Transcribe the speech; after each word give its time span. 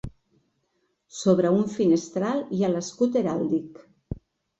Sobre 1.17 1.51
un 1.57 1.61
finestral 1.73 2.41
hi 2.57 2.63
ha 2.63 2.71
l'escut 2.77 3.19
heràldic. 3.21 3.79